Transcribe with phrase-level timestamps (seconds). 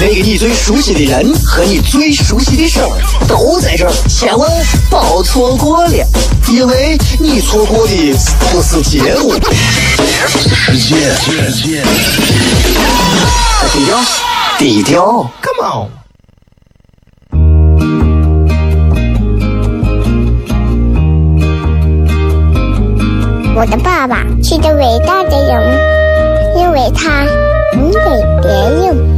[0.00, 2.88] 那个你最熟悉的人和你最熟悉的事儿
[3.26, 4.48] 都在这儿，千万
[4.88, 6.06] 别错过了，
[6.48, 8.14] 因为你错过的
[8.52, 9.34] 不是节目，
[10.30, 10.78] 是世
[11.52, 11.82] 界。
[13.72, 13.98] 低调，
[14.56, 15.90] 低调，Come on。
[23.56, 25.76] 我的爸爸是个伟大的人，
[26.56, 27.24] 因为他
[27.76, 27.98] 能给
[28.40, 28.48] 别
[28.86, 29.17] 人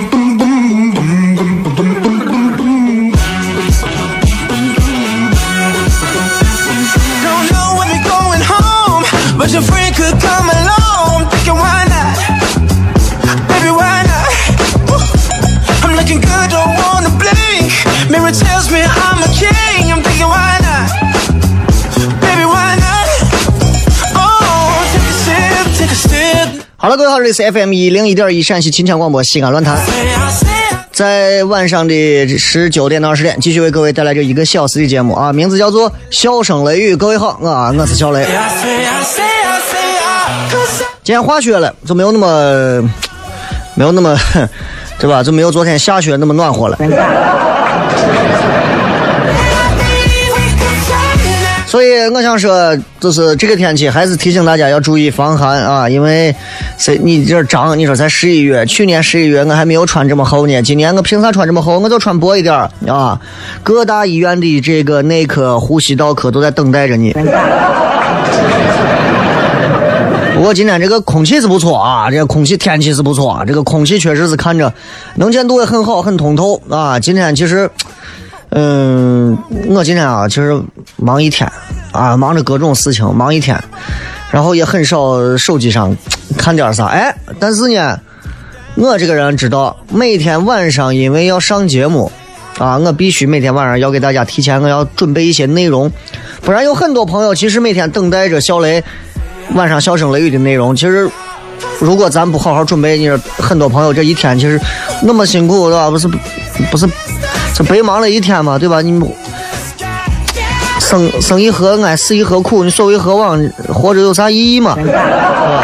[27.31, 29.79] 里是 FM 一零一点一陕西秦腔广播西安论坛，
[30.91, 36.93] 在晚上的十九点到二十点，继续为各位带来这一个小时的节目啊，名字叫做《笑声雷雨》。
[36.97, 38.27] 各位好，我啊我是小雷。
[41.03, 42.81] 今天化雪了，就没有那么
[43.75, 44.13] 没有那么
[44.99, 45.23] 对吧？
[45.23, 46.77] 就没有昨天下雪那么暖和了。
[51.71, 56.35] 所以我想说，就是这个天气，还是提醒大家要注意防寒啊，因为
[56.77, 61.79] 谁你这长，你说才十一月，去年十一月我还没有穿这么厚呢，今年我凭啥穿这么厚？
[61.79, 63.17] 我就穿薄一点儿啊。
[63.63, 67.13] 各大医院的这个内科、呼吸道科都在等待着你。
[70.35, 74.73] 不过今天这个空气是不错啊，这个空气天气是不错啊，这个空气确实是看着
[75.15, 76.99] 能见度也很好，很通透啊。
[76.99, 77.71] 今天其实。
[78.53, 79.37] 嗯，
[79.69, 80.61] 我今天啊，其实
[81.01, 81.51] 忙一天
[81.91, 83.61] 啊，忙着各种事情，忙一天，
[84.31, 85.93] 然后也很少手机上
[86.37, 86.85] 看点啥。
[86.85, 87.99] 哎，但是呢，
[88.75, 92.11] 我这个人知道，每天晚上因为要上节目
[92.57, 95.91] 啊，我必须每天晚上要给大家提前我要准备一些内容，
[96.41, 98.83] 不然有很多朋友其实每天等待着小雷
[99.55, 101.09] 晚上笑声雷雨的内容，其实。
[101.79, 104.59] 如果咱不好好准备，你说很多朋友这一天其实
[105.03, 105.91] 那么辛苦，对吧？
[105.91, 106.07] 不是，
[106.71, 106.87] 不是，
[107.53, 108.81] 这白忙了一天嘛，对吧？
[108.81, 108.91] 你
[110.91, 112.65] 生生一何安，死亦何苦？
[112.65, 113.41] 你所谓何往？
[113.69, 114.75] 活着有啥意义嘛？
[114.77, 115.63] 是吧？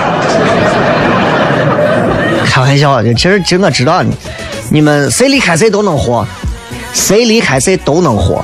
[2.45, 4.15] 开玩笑的，其实其实我知道你，
[4.69, 6.25] 你们谁离开谁都能活，
[6.93, 8.41] 谁离开谁都能活。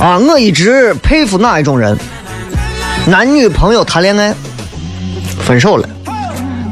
[0.00, 1.94] 啊，我一直佩服哪一种人？
[3.04, 4.34] 男女朋友谈恋爱，
[5.44, 5.86] 分手了。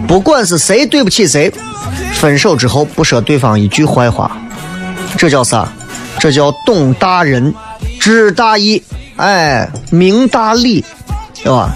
[0.08, 1.52] 不管是谁对不起谁，
[2.14, 4.34] 分手之后不说对方一句坏话，
[5.18, 5.68] 这叫啥？
[6.18, 7.54] 这叫懂大人，
[8.00, 8.82] 知大义，
[9.20, 10.82] 哎，明大理，
[11.44, 11.70] 对吧？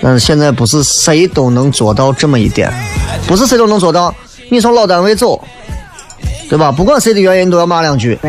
[0.00, 2.72] 但是现在不是谁都能做到这么一点，
[3.26, 4.14] 不是谁都能做到。
[4.50, 5.42] 你从老单位走，
[6.48, 6.70] 对吧？
[6.70, 8.16] 不管谁的原因都要骂两句，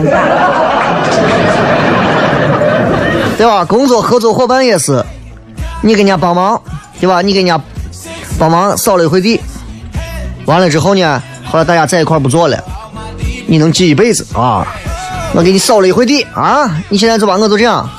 [3.37, 3.63] 对吧？
[3.63, 5.05] 工作合作伙伴也是，
[5.81, 6.59] 你给人家帮忙，
[6.99, 7.21] 对吧？
[7.21, 7.61] 你给人家
[8.39, 9.39] 帮忙扫了一回地，
[10.45, 12.57] 完了之后呢，后来大家在一块不做了，
[13.45, 14.65] 你能记一辈子啊！
[15.33, 17.89] 我给你扫了一回地啊，你现在就把我就这样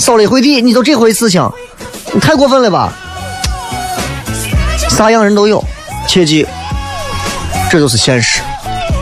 [0.00, 1.46] 扫了一回地，你就这回事情，
[2.14, 2.90] 你太过分了吧？
[4.88, 5.62] 啥样人都有，
[6.08, 6.46] 切记，
[7.70, 8.40] 这就是现实。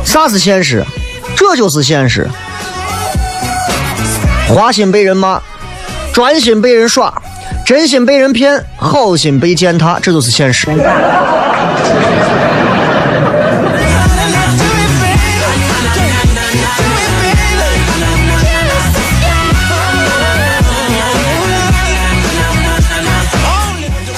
[0.05, 0.85] 啥是现实？
[1.37, 2.29] 这就是现实。
[4.49, 5.41] 花心被人骂，
[6.13, 7.23] 专心被人耍，
[7.65, 10.67] 真心被人骗，好心被践踏，这就是现实。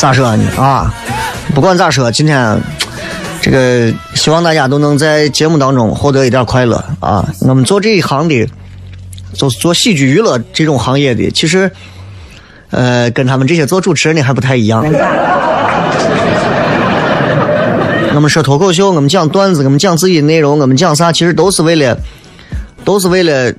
[0.00, 0.90] 咋说呢啊？
[1.54, 2.58] 不管咋说，今天
[3.42, 7.22] 这个希望大家都能在节目当中获得一点快乐啊！
[7.42, 8.48] 我们做这一行的，
[9.34, 11.70] 做做喜剧娱乐这种行业的，其实
[12.70, 14.82] 呃，跟他们这些做主持人的还不太一样。
[18.14, 21.94] 我们说脱口秀，我们讲段子，我们讲自己的内容，我们讲啥，其实都是为了，
[22.86, 23.52] 都是为了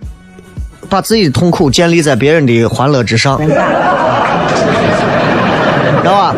[0.89, 3.39] 把自己的痛苦建立在别人的欢乐之上，
[6.01, 6.35] 知道吧？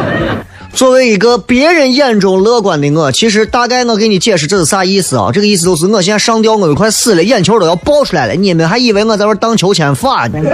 [0.73, 5.29] 作为一个别人眼中乐观的我，其实大概我给你解释这是啥意思啊？
[5.31, 10.39] 这个意思就是我现在上吊，我都快死了，眼球都要爆出来了，你们还以为我在玩荡秋千法呢？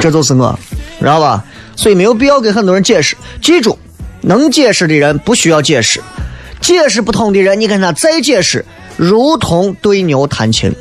[0.00, 0.58] 这就是我，
[1.00, 1.42] 知道吧？
[1.74, 3.16] 所以没有必要给很多人解释。
[3.40, 3.78] 记住，
[4.20, 6.02] 能解释的人不需要解释，
[6.60, 8.64] 解释不通的人，你跟他再解释，
[8.96, 10.72] 如同对牛弹琴。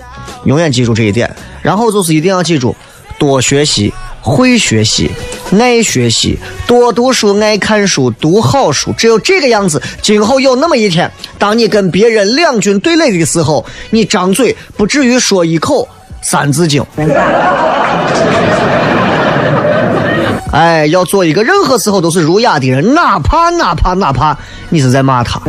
[0.44, 1.34] 永远记住这一点。
[1.62, 2.75] 然后就是一定要记住，
[3.18, 3.94] 多学习，
[4.28, 5.10] 会学习，
[5.58, 6.38] 爱学习，
[6.68, 8.92] 多读书，爱看书，读好书。
[8.98, 11.10] 只有这个样子，今后有那么一天，
[11.40, 15.84] 当你跟别人两军对垒的时候，你张嘴不至于说一口
[16.22, 16.84] 《三字经》。
[20.52, 24.38] 哎，要做一个任何时候都是儒雅的人，哪怕哪怕哪怕
[24.70, 25.40] 你是在骂他。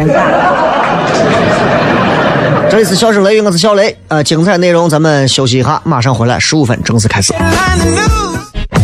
[2.71, 3.97] 这里是笑声雷雨，我是小雷。
[4.09, 7.33] 呃，精彩内容咱们休息一下，马上回来，十五分正式开始。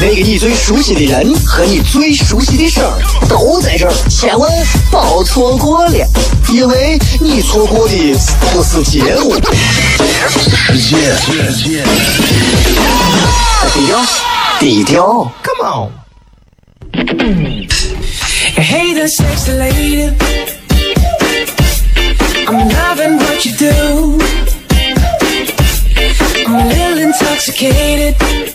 [0.00, 2.98] 那个你最熟悉的人和你最熟悉的事儿
[3.28, 4.50] 都在这儿，千万
[4.90, 6.06] 别错过了，
[6.52, 7.94] 因为你错过的
[8.52, 9.34] 不是节目。
[10.28, 11.82] 世界，
[13.72, 14.04] 低调，
[14.60, 15.32] 低调。
[15.42, 15.90] Come on.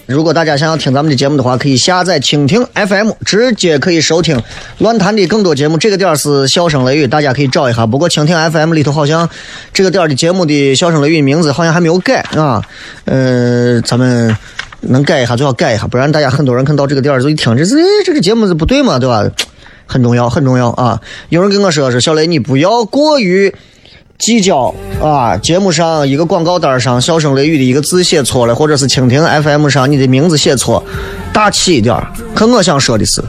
[0.05, 4.41] 如果大家想要听咱们的节目的话，可以下载蜻蜓 FM，直接可以收听
[4.79, 5.77] 乱谈的更多节目。
[5.77, 7.85] 这个点儿是笑声雷雨，大家可以找一下。
[7.85, 9.29] 不过蜻蜓 FM 里头好像
[9.71, 12.63] 这个点儿的节目的笑声雷雨名字好像还没有改啊。
[13.05, 14.35] 呃，咱们
[14.81, 19.29] 能改一下最好改一下，不然大家很多人看到这个点儿就一听，这是这个节目是不对嘛，对吧？
[19.85, 20.99] 很重要，很重要啊！
[21.29, 23.53] 有人跟我说是小雷，你不要过于。
[24.19, 25.37] 计较啊！
[25.37, 30.83] 节目上一个广告单上“笑声雷雨”的一个字写错了，或者是蜻蜓 FM 上你的名字写错，
[31.31, 31.95] 大气一点。
[32.35, 33.23] 可我想说的是，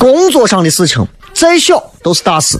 [0.00, 2.58] 工作上的事情再小都是大事，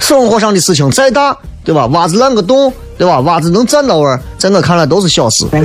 [0.00, 1.84] 生活上的事情再大，对吧？
[1.88, 3.20] 袜子烂个洞，对吧？
[3.20, 5.60] 袜子能站到位儿，在我看来都是小事，对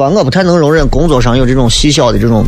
[0.00, 0.08] 吧？
[0.08, 2.44] 我不太能容忍工作上有这种细小的这种。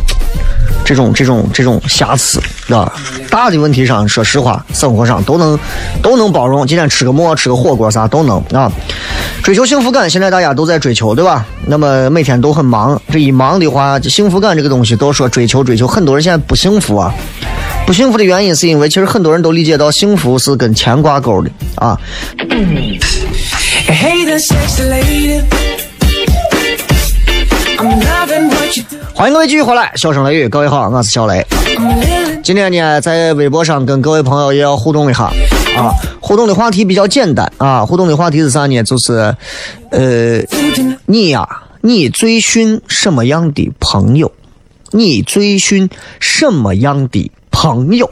[0.87, 2.93] 这种这种这种瑕疵，对吧？
[3.29, 5.59] 大的问题上，说实话，生活上都能
[6.01, 6.65] 都能包容。
[6.65, 8.71] 今天吃个馍，吃个火锅啥都能啊。
[9.43, 11.45] 追求幸福感，现在大家都在追求，对吧？
[11.65, 17.13] 那么每天都很忙，这一忙的话，幸福感这个东西都说追求追求，很多人现在不幸福啊。
[17.85, 21.99] 不幸福的原因是因为其实很多人都理解到幸福是跟钱挂钩的啊。
[23.89, 25.41] Hey there, sexy lady.
[27.77, 28.56] I'm loving.
[29.13, 31.45] 欢迎各位继续回来，笑声雷雨，各位好，我是小雷。
[32.43, 35.23] 今天呢，在微博上跟各位朋友也要互动一下
[35.77, 35.93] 啊。
[36.19, 38.83] 互动的话题比较简单啊，互动的话题是啥呢？
[38.83, 39.33] 就是，
[39.91, 40.41] 呃，
[41.05, 41.47] 你呀、
[41.81, 44.31] 你最训什么样的朋友？
[44.91, 45.89] 你最训
[46.19, 48.09] 什么样的朋友？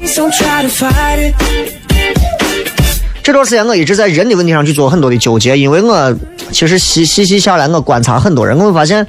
[3.25, 6.15] 这段时间我一直在人的问题上去做很多的纠结，因为我
[6.51, 9.07] 其实细细细下来，我观察很多人，我会发现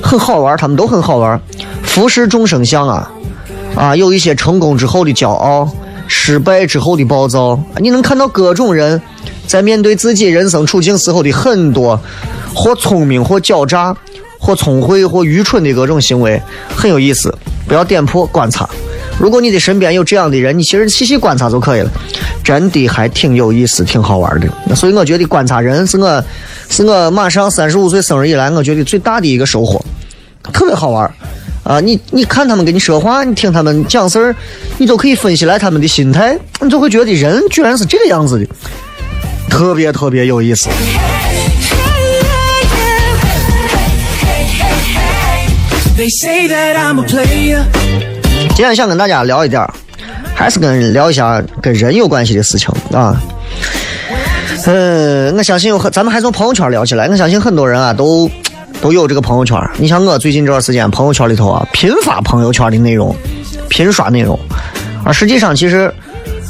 [0.00, 1.40] 很好玩，他们都很好玩。
[1.82, 3.10] 浮世众生相啊，
[3.74, 5.68] 啊，有一些成功之后的骄傲，
[6.06, 9.02] 失败之后的暴躁，你能看到各种人
[9.48, 12.00] 在面对自己人生处境时候的很多
[12.54, 13.96] 或聪明或狡诈。
[14.40, 17.36] 或聪慧或愚蠢的各种行为很有意思，
[17.66, 18.70] 不要点破观察。
[19.18, 21.90] 如果你的身边有这样的人，你其实细细观察就可以了，
[22.44, 24.48] 真的还挺有意思，挺好玩的。
[24.66, 26.24] 那所以我觉得观察人是我，
[26.70, 29.84] 是我马上三十五岁生日以来，我觉得最大的一个收获，
[30.52, 31.10] 特别好玩。
[31.64, 34.34] 啊，你你看他们跟你说话，你听他们讲事儿，
[34.78, 38.46] 你都可以分析来他们的心态，你就会觉得人居然是这个样子的，
[39.50, 40.70] 特别特别有意思。
[45.98, 47.64] They say that I'm a player.
[48.58, 49.64] 今天想跟大家聊一点，
[50.34, 53.14] 还是跟聊一下跟人有关系的事情啊。
[54.66, 57.06] 呃，我相信有很，咱们还从朋友圈聊起来。
[57.06, 58.28] 我相信很多人啊，都
[58.82, 59.56] 都有这个朋友圈。
[59.76, 63.14] 你像我最近这段时间，朋友圈里头啊，频发朋友圈的内容，
[63.68, 64.36] 频刷内容。
[65.04, 65.94] 而实际上，其实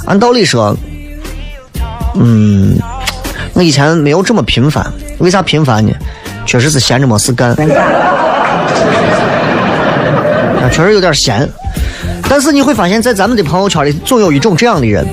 [0.07, 0.75] 按道理说，
[2.15, 2.79] 嗯，
[3.53, 5.93] 我以前没有这么频繁，为啥频繁呢？
[6.47, 7.51] 确实是闲着没事干，
[10.57, 11.47] 啊，确实有点闲。
[12.29, 15.07] 但是你会发现在咱们的朋友圈里，总有一种这样的人，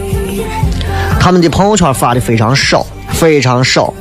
[1.20, 3.94] 他们的朋友圈发的非常少，非常少。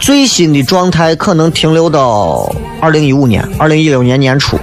[0.00, 4.58] 最新的状态可能停留到二零一五年、二零一六年年初，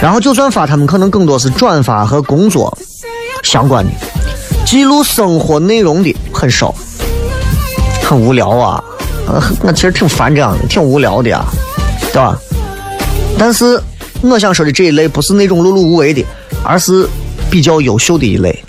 [0.00, 2.76] 然后就算发，他们可能更多是转发和工作
[3.42, 3.90] 相关的，
[4.64, 6.74] 记录生活内容的很少，
[8.02, 8.82] 很无聊啊！
[9.28, 11.44] 呃，我其实挺烦这样的，挺无聊的呀，
[12.12, 12.38] 对吧？
[13.36, 13.80] 但是
[14.28, 16.24] 我想说的这一类不是那种碌碌无为的，
[16.64, 17.08] 而是
[17.50, 18.64] 比较优秀的一类。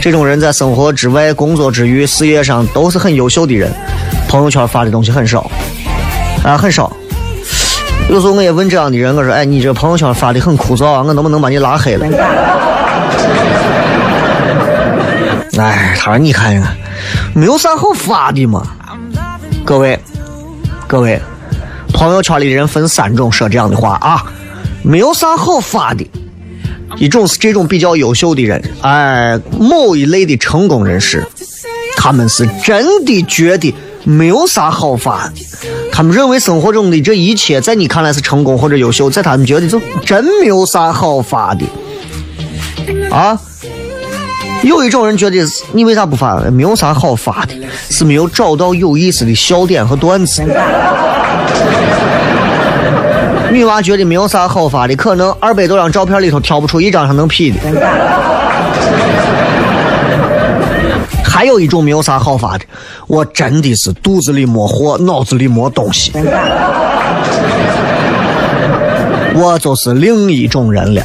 [0.00, 3.72] 这种人在生活之外、工作之余、事业上都是很优秀的人。
[4.28, 5.50] 朋友圈发的东西很少，
[6.42, 6.90] 啊，很少。
[8.08, 12.06] 有时候我也问这样的人，我说：“哎，你这朋友圈发的很枯燥，我能不能把你拉黑了？”
[15.58, 16.76] 哎，他说：“你看看，
[17.34, 18.62] 没有啥好发的嘛。”
[19.64, 19.98] 各位，
[20.86, 21.20] 各位，
[21.92, 24.22] 朋友圈里的人分三种说这样的话啊，
[24.86, 26.06] 没有啥好发的。
[26.96, 31.26] 一种是这种比较优秀的人，哎，某一类的成功人士，
[31.96, 33.74] 他们是真的觉得。
[34.08, 35.34] 没有啥好发的，
[35.90, 41.66] 他们认为生活中的这一切，在你看来是成功或者优秀，在他们觉得就真没有啥好发的
[43.10, 43.36] 啊。
[44.62, 45.36] 有一种人觉得
[45.72, 46.40] 你为啥不发？
[46.52, 47.54] 没有啥好发的，
[47.90, 50.40] 是没有找到有意思的笑点和段子。
[53.56, 57.58] 女娃觉得没有啥好发的，可能二百多张照片里头挑不出一张她能 P 的。
[61.24, 62.66] 还有一种没有啥好发的，
[63.06, 66.12] 我真的是肚子里没货，脑子里没东西，
[69.34, 71.02] 我就是另一种人了。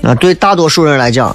[0.00, 1.34] 那对大多数人来讲，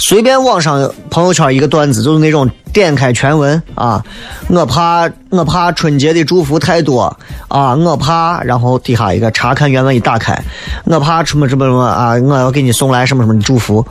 [0.00, 4.02] 随便网上朋友圈一个段子，就是那种点开全文啊，
[4.48, 7.14] 我怕我怕春节的祝福太多
[7.48, 10.42] 啊，我怕，然后底下一个查看原文一打开，
[10.84, 13.86] 我怕什么什么什么啊，我要给你送来什么什么的祝福。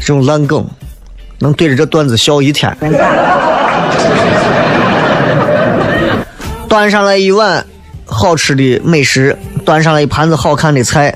[0.00, 0.66] 这种烂梗，
[1.38, 2.74] 能对着这段子笑一天。
[6.66, 7.62] 端上来一碗
[8.06, 11.14] 好吃的美食，端上来一盘子好看的菜，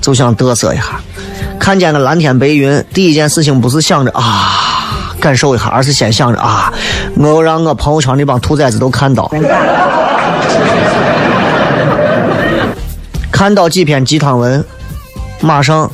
[0.00, 1.00] 就想嘚瑟一下。
[1.58, 6.72] 看见个蓝天白云，第一件事情不是想着啊感受一下，而是先想着啊，
[7.16, 9.30] 我要让我朋友圈那帮兔崽子都看到。
[13.30, 14.64] 看到几篇鸡汤文，
[15.40, 15.90] 马上。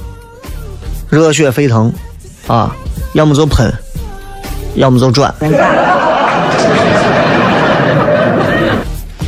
[1.08, 1.92] 热血沸腾，
[2.48, 2.74] 啊，
[3.12, 3.72] 要么就喷，
[4.74, 5.32] 要么就转。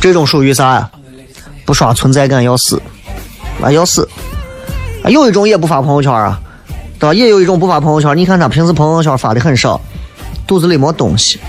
[0.01, 0.89] 这种属于啥呀？
[1.65, 2.81] 不刷存在感要死，
[3.63, 4.05] 啊要死。
[5.07, 6.39] 有一种也不发朋友圈啊，
[6.99, 7.13] 对吧？
[7.13, 8.15] 也有一种不发朋友圈。
[8.17, 9.79] 你看他平时朋友圈发的很少，
[10.45, 11.39] 肚子里没东西，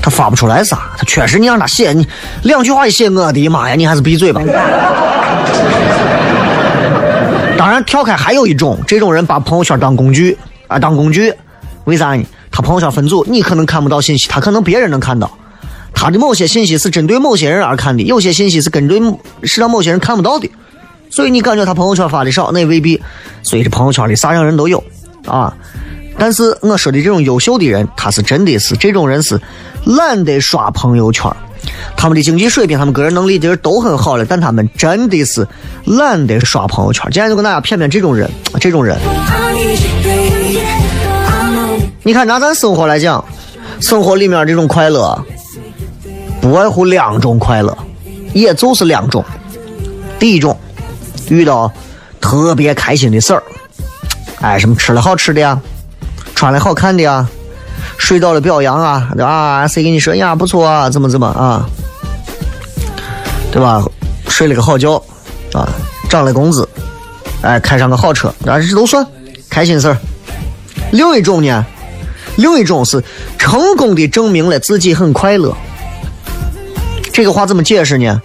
[0.00, 0.90] 他发不出来啥。
[0.96, 2.06] 他确实，你让他写，你
[2.42, 4.40] 两句话一写，我的妈呀，你还是闭嘴吧。
[7.58, 10.36] 当然，跳开还有一种，这种人把朋友圈当工具
[10.68, 11.32] 啊，当工具，
[11.84, 12.24] 为啥呢？
[12.50, 15.30] 他朋友圈分组，你可能看不到信息，他可能别人能看到。
[15.94, 19.00] 他的某些信息是针对某些人而看的，有些信息是针对
[19.44, 20.50] 是让某些人看不到的。
[21.12, 23.00] 所以你感觉他朋友圈发的少，那也未必。
[23.42, 24.82] 所以这朋友圈里啥样人都有
[25.26, 25.54] 啊。
[26.18, 29.40] 但是我说的这种优秀的人，他是真的是这种人是
[29.84, 31.30] 懒得刷朋友圈。
[31.96, 35.46] 他们的经济水平、他们个人能力其实都很好了，但他们真的是
[35.84, 37.04] 懒得刷朋友圈。
[37.12, 38.28] 今天就跟大家骗骗这种人，
[38.58, 38.98] 这种人。
[42.02, 43.24] 你看拿咱生活来讲，
[43.80, 45.24] 生活里面这种快乐，
[46.40, 47.76] 不外乎两种快乐，
[48.32, 49.24] 也就是两种。
[50.18, 50.56] 第一种，
[51.28, 51.72] 遇到
[52.20, 53.42] 特别开心的事儿，
[54.40, 55.60] 哎，什么吃了好吃的呀，
[56.34, 57.26] 穿了好看的呀。
[57.98, 60.34] 睡到了表扬啊，啊，谁跟你说呀？
[60.34, 61.66] 不错啊，怎么怎么啊，
[63.52, 63.84] 对吧？
[64.28, 64.96] 睡了个好觉，
[65.52, 65.68] 啊，
[66.08, 66.68] 涨了工资，
[67.42, 69.06] 哎，开上个好车，啊，这都算
[69.48, 69.96] 开心事儿。
[70.90, 71.64] 另一种呢，
[72.36, 73.02] 另一种是
[73.38, 75.56] 成功的证明了自己很快乐。
[77.12, 78.20] 这个话怎么解释呢？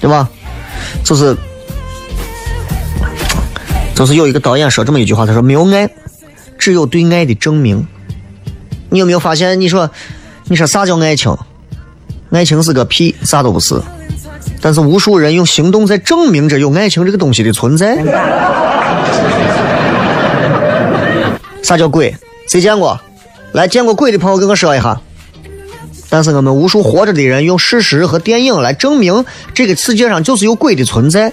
[0.00, 0.28] 对吧？
[1.02, 1.36] 就是，
[3.94, 5.88] 就是有一个导演说这么一句话，他说：“没有爱，
[6.58, 7.86] 只有对爱的证明。”
[8.90, 9.60] 你有没有发现？
[9.60, 9.90] 你说，
[10.44, 11.36] 你说啥叫爱情？
[12.30, 13.80] 爱情是个屁，啥都不是。
[14.60, 17.96] 但是无数人用行动在证明着有爱情这个东西的存在。
[21.62, 22.14] 啥叫鬼？
[22.48, 23.00] 谁见过？
[23.52, 25.00] 来，见过鬼的朋友跟我说一下。
[26.10, 31.32] 但是我们无数活着的人用事实和电影来证明这个世界上就是有鬼的存在。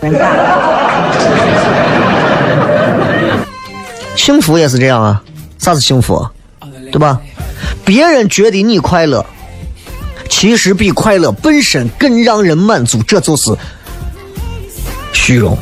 [4.16, 5.22] 幸福也是这样啊。
[5.58, 6.28] 啥是幸福？
[6.92, 7.22] 对吧？
[7.86, 9.26] 别人觉得你快乐，
[10.28, 13.56] 其实比快乐本身更让人满足，这就是
[15.14, 15.58] 虚荣。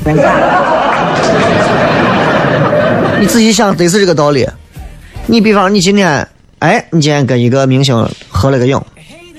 [3.20, 4.48] 你仔细想，得是这个道理。
[5.26, 6.28] 你比方，你今天，
[6.60, 8.82] 哎，你今天跟一个明星合了个影，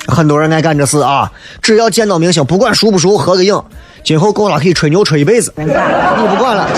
[0.07, 1.33] 很多人爱干这事啊。
[1.63, 3.61] 只要见到明星，不管熟不熟，合个影，
[4.05, 6.69] 今后够了可以吹牛吹一辈子，你不管了，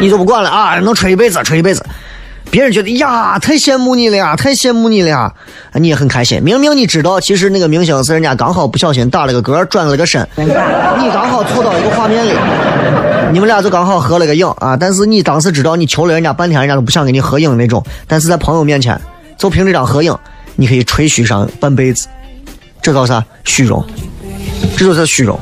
[0.00, 1.84] 你就不管了啊，能吹一辈子，吹一辈子。
[2.48, 5.32] 别人觉得呀，太羡慕你了呀，太羡慕你了呀，
[5.74, 6.40] 你也很开心。
[6.42, 12.30] 明明你知道，其实那个明星是人家刚好不小心打了个嗝，转了个身，你刚好凑到一个画面里，
[13.32, 14.76] 你们俩就刚好合了个影啊。
[14.76, 17.84] 但是你当时知道，你求了人家半天，人家都不想跟你合影那种。
[18.06, 18.98] 但是在朋友面前，
[19.36, 20.16] 就凭这张合影，
[20.54, 22.06] 你可以吹嘘上半辈子，
[22.80, 23.22] 这叫啥？
[23.44, 23.84] 虚荣，
[24.76, 25.38] 这就是虚荣。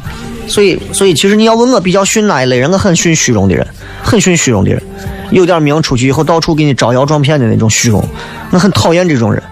[0.46, 3.66] 所以，所以其实你要问我比较逊哪一类人，我很逊虚荣的人，
[4.02, 4.82] 很逊虚荣的人，
[5.30, 8.06] 有点名出去以后到处给你招摇撞骗的那种虚荣，
[8.50, 9.42] 我很讨厌这种人。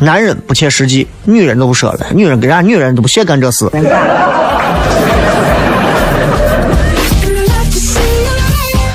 [0.00, 3.68] 男人不切实际，女人都不说了，女人跟人家女人都不屑干这事。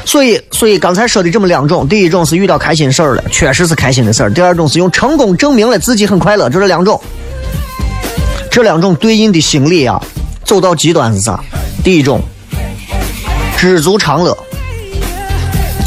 [0.05, 7.01] 所以，所以刚才说的这么两种，第一种是遇到开心事儿了，确实是开心的事儿；第二种是用成功证明了自己很快乐，就这两种。
[8.49, 10.01] 这两种对应的心理啊。
[10.53, 11.43] 走到极端是啥？
[11.83, 12.21] 第一种，
[13.57, 14.37] 知足常乐。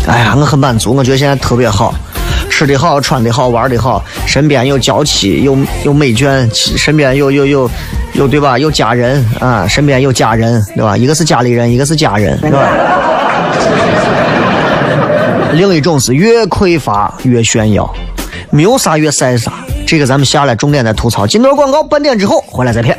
[0.08, 1.94] 哎呀，我很满足，我觉得现在特别好，
[2.50, 7.70] 吃的好，穿的好，玩的好，身边有娇妻，有有美眷，身边有有有
[8.14, 8.58] 有对吧？
[8.58, 10.96] 有家人啊，身边有家人对吧？
[10.96, 12.68] 一个是家里人，一个是家人，对吧？
[15.52, 17.88] 另一种是越匮乏越炫耀，
[18.50, 19.52] 没有啥越晒啥。
[19.86, 21.24] 这个咱们下来重点再吐槽。
[21.24, 22.98] 进段广告，半点之后回来再骗。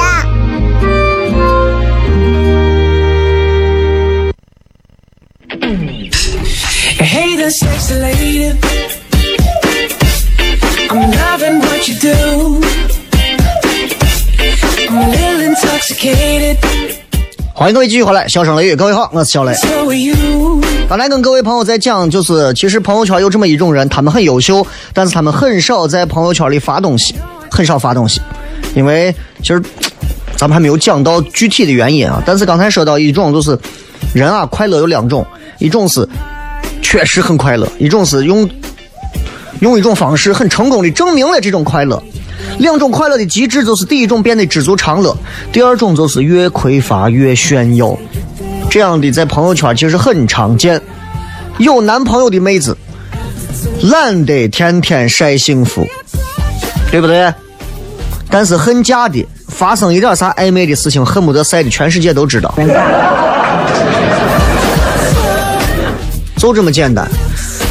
[7.41, 8.55] 呀！Hey, the sexy lady.
[17.53, 19.53] 欢迎各位继续回来，笑声雷雨，各位好，我是小雷。
[20.87, 27.15] 刚才跟各位朋友在讲，就是其实朋友圈有这么一种人，他们很优秀，但是他们很少在朋友圈里发东西，
[27.49, 28.21] 很少发东西，
[28.75, 29.61] 因为其实
[30.35, 32.21] 咱们还没有讲到具体的原因啊。
[32.25, 33.57] 但是刚才说到一种，就是
[34.13, 35.25] 人啊，快乐有两种，
[35.59, 36.07] 一种是
[36.81, 38.49] 确实很快乐，一种是用。
[39.59, 42.01] 用一种方式很成功的证明了这种快乐。
[42.57, 45.15] 两种快乐的极致就是：第一种变得知足常乐，
[45.51, 47.95] 第二种就是越匮乏越炫耀。
[48.71, 50.81] 这样的在朋友圈其实很常见。
[51.59, 52.75] 有男朋友的妹子
[53.83, 55.85] 懒得天天晒幸福，
[56.89, 57.31] 对不对？
[58.31, 62.51] 但是恨嫁的发生一点啥暧昧的事情，恨不得晒的全世界都知道。
[66.41, 67.07] 就这么简单。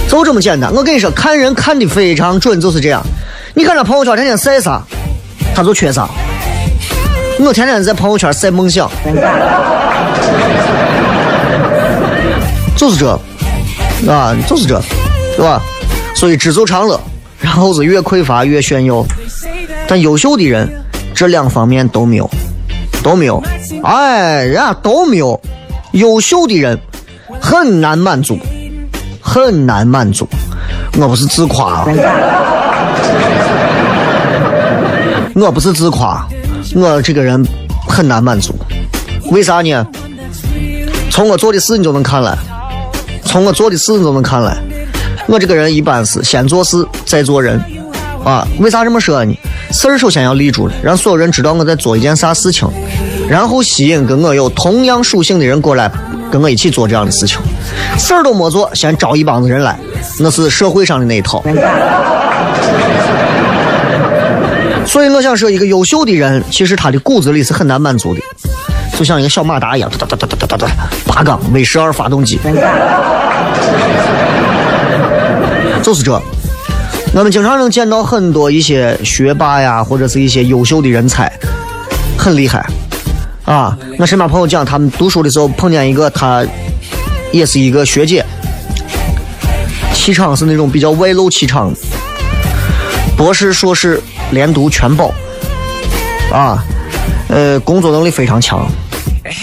[0.08, 3.02] 就这么简单，我跟你说，看人看的非常准，就是这样。
[3.52, 4.80] 你看他朋友圈天天晒啥，
[5.52, 6.08] 他就缺啥。
[7.40, 8.88] 我天天在朋友圈晒梦想，
[12.76, 13.20] 就是这，
[14.08, 14.80] 啊，就是这，
[15.34, 15.60] 是吧？
[16.14, 17.00] 所以知足常乐，
[17.40, 19.04] 然后是越匮乏越炫耀。
[19.88, 20.68] 但优秀的人，
[21.12, 22.30] 这两方面都没有，
[23.02, 23.42] 都没有。
[23.82, 25.40] 哎，人家都没有。
[25.90, 26.78] 优秀的人
[27.40, 28.38] 很难满足。
[29.32, 30.28] 很难满足，
[30.98, 31.86] 我不是自夸，
[35.36, 36.26] 我不是自夸，
[36.74, 37.40] 我这个人
[37.86, 38.52] 很难满足，
[39.30, 39.86] 为啥呢？
[41.12, 42.36] 从我做的事你就能看来，
[43.24, 44.56] 从我做的事你就能看来，
[45.28, 47.62] 我这个人一般是先做事再做人，
[48.24, 49.38] 啊，为啥这么说呢？
[49.70, 52.68] 事儿首先要立住了，让所有人知道我在做一件啥事情，
[53.28, 55.88] 然后吸引跟我有同样属性的人过来
[56.30, 57.38] 跟我一起做这样的事情。
[57.98, 59.78] 事儿都没做，先招一帮子人来，
[60.18, 61.42] 那是社会上的那一套。
[64.86, 68.20] 所以我想说，一个优秀的人，其实他的骨子里是很难满足的，
[68.98, 70.68] 就像一个小马达一样，哒哒哒哒哒哒哒，
[71.06, 72.40] 八缸 V 十二发动机，
[75.82, 76.20] 就是这。
[77.12, 81.30] 我们经常能见到很多一些学霸呀，或者是一些优秀的人才，
[82.16, 82.64] 很厉害
[83.44, 83.76] 啊。
[83.98, 86.44] 我身边朋友讲，他们读书的时候碰见一个，他
[87.32, 88.24] 也是一个学姐，
[89.92, 91.72] 气场是那种比较外露气场，
[93.16, 94.00] 博士、硕士
[94.30, 95.12] 连读全保
[96.32, 96.64] 啊，
[97.28, 98.66] 呃，工作能力非常强，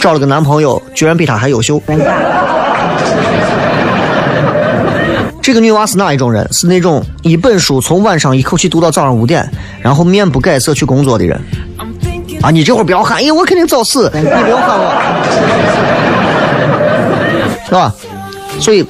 [0.02, 1.82] 找了个男朋友，居然比他还优秀。
[5.42, 6.46] 这个女娃是哪一种人？
[6.52, 11.40] 是那种一本书从晚上一口气读到早上五点，然后面不改色去工作的人。
[12.42, 14.94] 啊，你这会儿不要喊，哎，我肯定早死，你不要喊我，
[17.66, 17.94] 是吧？
[18.60, 18.86] 所以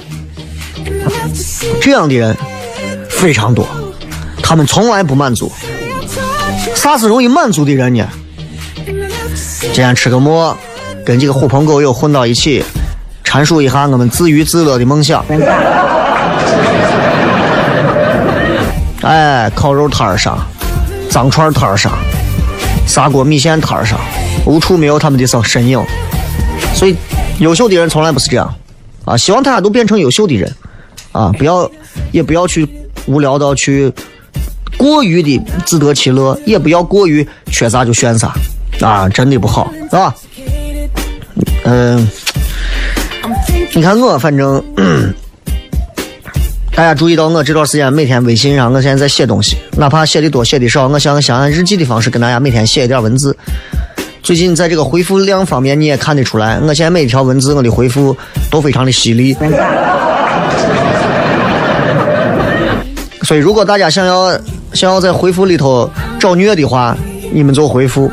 [1.80, 2.36] 这样的人
[3.08, 3.66] 非常多，
[4.42, 5.50] 他们从来不满足。
[6.74, 8.06] 啥是容易满足的人呢？
[9.60, 10.56] 今天吃个馍，
[11.04, 12.62] 跟几个狐朋狗友混到一起，
[13.24, 15.24] 阐述一下我们自娱自乐的梦想。
[19.02, 20.38] 哎，烤肉摊上，
[21.08, 21.92] 脏串摊上，
[22.88, 24.00] 砂锅米线摊上，
[24.46, 25.80] 无处没有他们的身身影。
[26.74, 26.96] 所以，
[27.38, 28.52] 优秀的人从来不是这样
[29.04, 29.16] 啊！
[29.16, 30.52] 希望大家都变成优秀的人
[31.12, 31.30] 啊！
[31.38, 31.70] 不要，
[32.12, 32.66] 也不要去
[33.06, 33.92] 无聊到去
[34.76, 38.34] 过于的自得其乐，也不要过于缺啥就炫啥
[38.80, 39.08] 啊！
[39.08, 40.14] 真的不好，是吧？
[41.64, 42.08] 嗯，
[43.74, 44.64] 你看我，反正。
[46.78, 53.36] 大家注意到我这段时间每天微信上，我现在在写东西，哪怕写的多写的少，我想想按日记的方式跟大家每天写一点文字。
[54.22, 58.16] 最近在这个回复量方面，你也看得出来，我现在每一条文字我的回复
[58.48, 59.36] 都非常的犀利。
[63.24, 64.30] 所以，如果大家想要
[64.72, 66.96] 想要在回复里头找虐的话，
[67.32, 68.08] 你们就回复；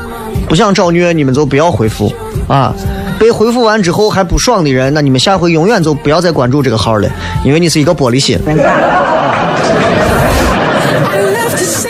[0.50, 2.12] 不想找虐，你们就不要回复
[2.48, 2.74] 啊。
[3.18, 7.10] 被回复完之后还不爽的人，那你们下回永远就不要再关注这个号了，
[7.44, 8.38] 因为你是一个玻璃心，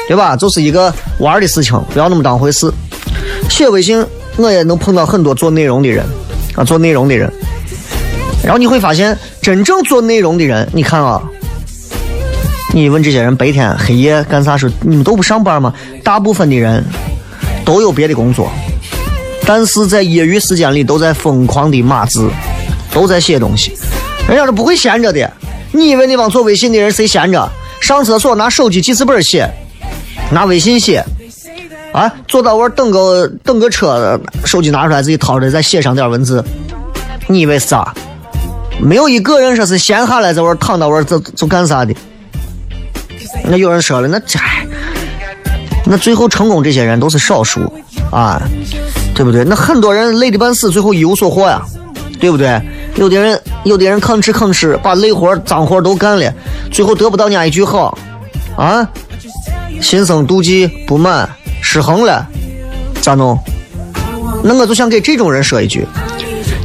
[0.07, 0.35] 对吧？
[0.35, 2.71] 就是一个玩的事情，不要那么当回事。
[3.49, 4.05] 写微信，
[4.37, 6.05] 我也能碰到很多做内容的人
[6.55, 7.31] 啊，做内容的人。
[8.43, 11.21] 然后你会发现，真正做内容的人，你看啊，
[12.73, 14.71] 你问这些人白天黑夜干啥事？
[14.81, 15.73] 你们都不上班吗？
[16.03, 16.83] 大部分的人
[17.65, 18.51] 都有别的工作。
[19.45, 22.29] 但是在业余时间里都在疯狂的码字，
[22.91, 23.77] 都在写东西，
[24.27, 25.31] 人家是不会闲着的。
[25.71, 27.49] 你以为那帮做微信的人谁闲着？
[27.81, 29.47] 上厕所拿手机记事本写，
[30.31, 31.03] 拿微信写，
[31.93, 36.43] 啊，坐到玩等个等个车，手机拿出来自己掏出来再写上点文字。
[37.27, 37.93] 你以为是啥？
[38.81, 41.93] 没有一个人说是闲下来在玩躺到玩就就干啥的。
[43.43, 44.39] 那有人说了，那这，
[45.85, 47.61] 那最后成功这些人都是少数
[48.11, 48.41] 啊。
[49.15, 49.45] 对不对？
[49.45, 51.61] 那很多人累的半死，最后一无所获呀，
[52.19, 52.61] 对不对？
[52.97, 56.33] 有的人，有的人吭哧吭哧把累活、脏活都干了，
[56.69, 57.97] 最后得不到人家一句好，
[58.57, 58.85] 啊，
[59.81, 61.29] 心生妒忌、不满、
[61.61, 62.27] 失衡了，
[63.01, 63.39] 咋弄？
[64.43, 65.87] 那我就想给这种人说一句：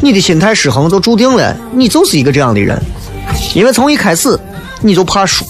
[0.02, 2.76] 你的心态失衡，就注定了你就是一个这样的人，
[3.54, 4.36] 因为从一开始
[4.80, 5.44] 你就怕输，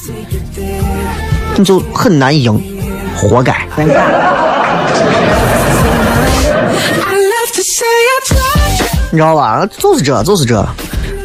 [1.57, 2.63] 你就很难赢，
[3.29, 3.55] 活该。
[9.13, 9.67] 你知道吧？
[9.79, 10.65] 就是这，就是这，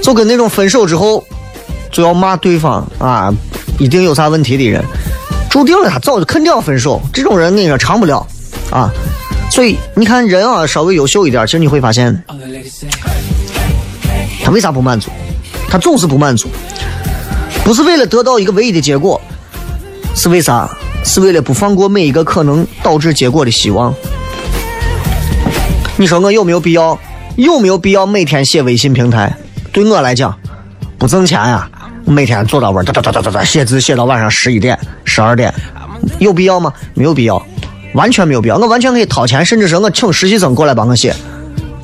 [0.02, 1.24] 就跟那种分手之后
[1.92, 3.32] 就要骂对方啊，
[3.78, 4.84] 一定有啥问题的人，
[5.50, 7.00] 注定了他早就肯定要分手。
[7.14, 8.26] 这种人你说长不了
[8.72, 8.90] 啊。
[9.52, 12.24] 所以你看人啊，稍微优秀一点，其实你会发现，
[14.44, 15.12] 他为啥不满足？
[15.70, 16.50] 他总是不满足，
[17.64, 19.22] 不是为了得到一个唯一的结果，
[20.16, 20.68] 是为啥？
[21.06, 23.94] 是为了不放过每一个可能导致结果的希望。
[25.96, 27.00] 你说我有没有必要？
[27.38, 29.38] 有没有必要每天写微信平台？
[29.72, 30.38] 对我来讲，
[30.98, 31.70] 不挣钱呀。
[32.06, 35.54] 每天坐到玩，哒哒哒哒哒哒写字写到晚上十一点、十二点，
[36.20, 36.74] 有必要吗？
[36.94, 37.42] 没有必要，
[37.94, 38.58] 完全没有必要。
[38.58, 41.16] 我完全可以掏钱，甚至是我请实习生过来帮我写。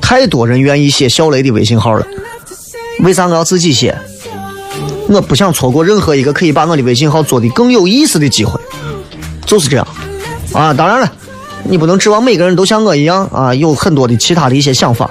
[0.00, 2.06] 太多人愿意写小雷的微信号了，
[3.00, 3.96] 为啥我要自己写？
[5.08, 8.60] 我不想错过任何一个可以把我的微信号做的更有意思的机会，
[9.46, 9.86] 就是这样。
[10.52, 11.10] 啊，当然了。
[11.64, 15.08] 你不能指望每个人都像我一样啊，有很多的其他的一些想法，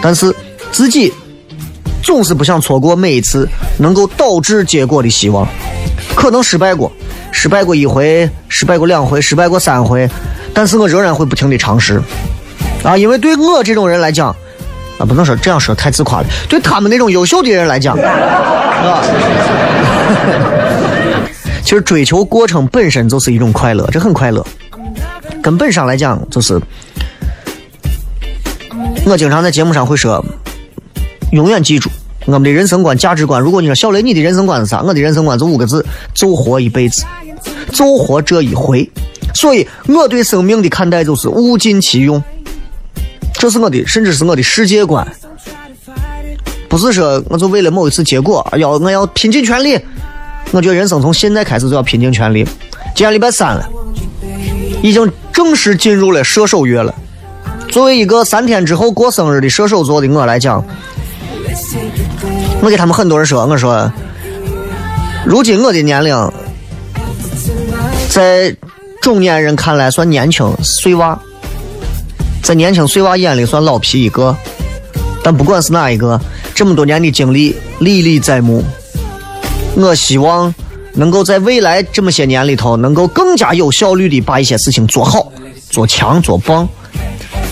[0.00, 0.34] 但是
[0.72, 1.12] 自己
[2.02, 5.46] 总是不想错过每一次能够导致结果的希望。
[6.14, 6.90] 可能失败过，
[7.32, 10.08] 失败过一回，失败过两回，失败过三回，
[10.54, 12.00] 但是我仍然会不停的尝试，
[12.82, 14.34] 啊，因为对我这种人来讲，
[14.98, 19.04] 啊，不能说这样说太自夸了，对他们那种优秀的人来讲，啊，
[21.70, 24.44] 其实追求过程本身就是一种快乐，这很快乐。
[25.40, 26.60] 根本上来讲，就是
[29.06, 30.24] 我经常在节目上会说，
[31.30, 31.88] 永远记住
[32.26, 33.40] 我们的人生观、价值观。
[33.40, 34.82] 如果你说小雷，你的人生观是啥？
[34.82, 37.04] 我的人生观就五个字：就活一辈子，
[37.72, 38.90] 就活这一回。
[39.32, 42.20] 所以我对生命的看待就是物尽其用，
[43.34, 45.06] 这是我的，甚至是我的世界观。
[46.68, 49.78] 不是说我就为了某一次结果，要我要拼尽全力。
[50.52, 52.44] 我觉得人生从现在开始就要拼尽全力。
[52.94, 53.68] 今天礼拜三了，
[54.82, 56.94] 已经正式进入了射手月了。
[57.68, 60.64] 作为一个三天之后过生日的射手座的我来讲，
[62.60, 63.90] 我给他们很多人说，我说，
[65.24, 66.32] 如今我的年龄，
[68.08, 68.54] 在
[69.00, 71.16] 中年人看来算年轻碎娃，
[72.42, 74.36] 在年轻碎娃眼里算老皮一个。
[75.22, 76.20] 但不管是哪一个，
[76.54, 78.64] 这么多年的经历历历在目。
[79.76, 80.54] 我希望
[80.94, 85.32] 能够在未来这么些年里头，能够更加有效率的把一些事情做好、
[85.70, 86.68] 做强、做棒。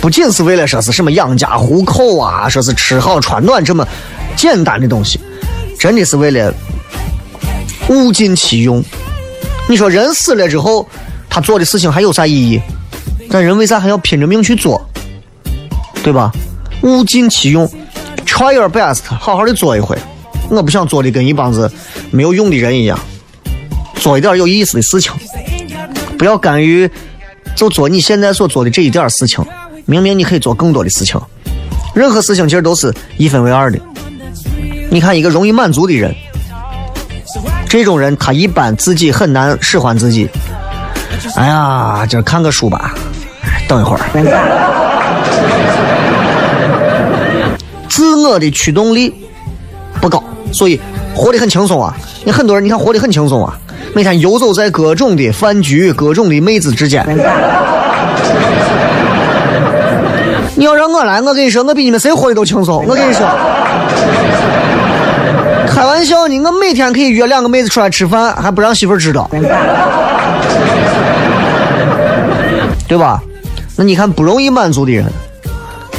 [0.01, 3.87] 不仅是为了说是什么养家糊口啊，说是吃好穿暖这么
[4.37, 5.19] 简单的东西，
[5.79, 6.53] 真的是为了
[7.89, 8.83] 物尽其用。
[9.69, 10.89] 你说人死了之后，
[11.29, 12.61] 他做的事情还有啥意义？
[13.31, 14.85] 但人为啥还要拼着命去做？
[16.03, 16.31] 对吧？
[16.83, 17.69] 物尽其用
[18.25, 19.99] ，try your best，好好的做一回。
[20.51, 21.71] 我不想做的跟一帮子
[22.11, 22.99] 没有用的人一样，
[23.97, 25.13] 做一点有意思的事情，
[26.19, 26.91] 不要甘于
[27.55, 29.45] 就做你现在所做的这一点事情。
[29.85, 31.21] 明明你可以做更多的事情，
[31.95, 33.79] 任何事情其实都是一分为二的。
[34.91, 36.15] 你看一个容易满足的人，
[37.69, 40.29] 这种人他一般自己很难使唤自己。
[41.37, 42.95] 哎呀，今儿看个书吧，
[43.67, 44.01] 等一会儿。
[47.89, 49.13] 自我的驱动力
[50.53, 50.81] 所以
[51.15, 51.95] 活得很轻松啊。
[52.25, 53.57] 你很多人你看活得很轻松啊，
[53.95, 57.05] 每天游走在各种的饭局、各种的妹子之间。
[60.55, 62.85] 你要让我来，我跟你说，我比你们谁活的都轻松。
[62.87, 63.25] 我跟你说，
[65.69, 69.31] 开玩笑呢，我每天可以约两个妹子出来吃饭，还不让媳妇知道，
[72.89, 73.23] 对吧？
[73.77, 75.07] 那你看不容易满足的人，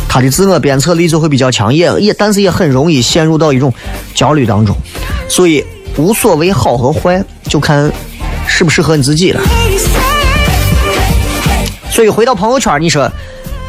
[0.10, 3.74] 他的自我鞭策力就会比较强，也也，但是也很容易陷入到一种
[4.14, 4.76] 焦虑当中。
[5.30, 5.64] 所以
[5.96, 7.90] 无所谓好和坏，就看
[8.48, 9.42] 适不适合你自己了。
[11.92, 13.10] 所以回到朋友圈，你说。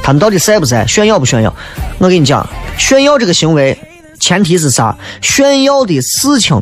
[0.03, 0.87] 他们到底晒不晒？
[0.87, 1.55] 炫耀不炫耀？
[1.99, 2.45] 我跟你讲，
[2.79, 3.79] 炫耀这个行为，
[4.19, 4.97] 前提是啥？
[5.21, 6.61] 炫耀的事情，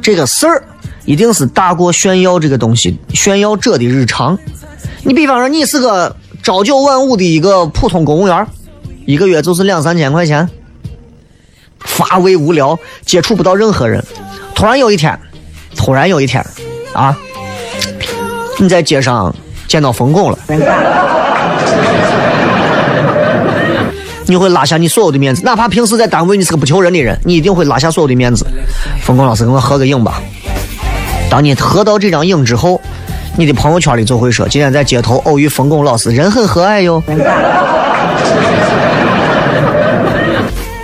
[0.00, 0.62] 这个事儿，
[1.04, 2.96] 一定是大过炫耀这个东西。
[3.12, 4.38] 炫耀者的日常，
[5.02, 8.46] 你比方说，你是个朝九晚五的一个普通公务员，
[9.06, 10.48] 一个月就是两三千块钱，
[11.80, 14.04] 乏味无聊，接触不到任何人。
[14.54, 15.18] 突然有一天，
[15.76, 16.44] 突然有一天，
[16.92, 17.16] 啊，
[18.58, 19.34] 你在街上
[19.66, 20.38] 见到冯巩了。
[24.26, 28.46] 你会拉下你所有的面子，哪怕平时在单位你是个不求人的人，你一定会拉下所有的面子。
[29.02, 30.22] 冯巩老师，跟我合个影吧。
[31.28, 32.80] 当你合到这张影之后，
[33.36, 37.02] 你的朋友圈里就会说：今天在街头偶遇冯巩老师，人很和蔼哟，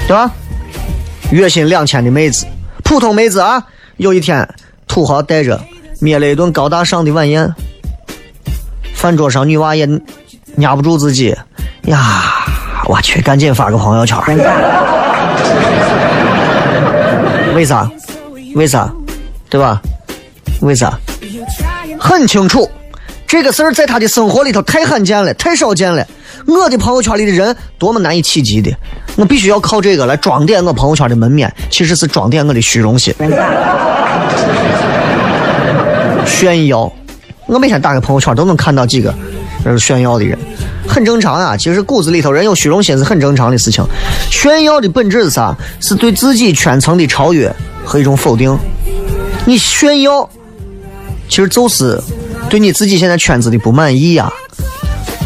[0.06, 0.30] 对吧？
[1.32, 2.46] 月薪两千的妹子，
[2.84, 3.62] 普通妹子啊。
[3.96, 4.48] 有一天，
[4.86, 5.60] 土豪带着
[6.00, 7.52] 灭了一顿高大上的晚宴，
[8.94, 9.88] 饭桌上女娃也
[10.58, 11.34] 压不住自己
[11.84, 12.22] 呀。
[12.84, 14.16] 我去，赶紧发个朋友圈。
[17.54, 17.90] 为啥？
[18.54, 18.88] 为啥？
[19.48, 19.80] 对吧？
[20.60, 20.96] 为啥？
[21.98, 22.70] 很清楚，
[23.26, 26.06] 这个事儿在他的生活里头太罕见了，太少见了。
[26.46, 28.70] 我的朋友圈里的人多么难以企及的，
[29.16, 33.14] 我必须要靠这个来装点我朋友圈的门面，其实是装点我的虚荣心。
[36.26, 36.92] 炫耀，
[37.46, 39.14] 我每天打开朋友圈都能看到几个，
[39.64, 40.38] 这是炫耀的人。
[40.86, 43.84] 很正常啊，其实骨子里头人有虚荣心是很正常的事情。
[44.30, 45.56] 炫耀的本质是啥？
[45.80, 47.52] 是对自己圈层的超越
[47.84, 48.56] 和一种否定。
[49.44, 50.28] 你炫耀，
[51.28, 52.00] 其实就是
[52.48, 54.32] 对你自己现在圈子的不满意呀。